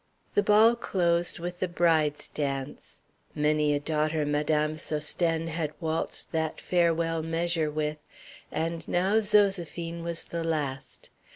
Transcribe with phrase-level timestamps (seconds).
[0.33, 3.01] The ball closed with the bride's dance.
[3.35, 7.99] Many a daughter Madame Sosthène had waltzed that farewell measure with,
[8.51, 11.11] and now Zoséphine was the last.